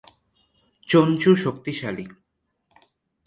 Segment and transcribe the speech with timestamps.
[0.87, 2.05] চঞ্চু শক্তিশালী।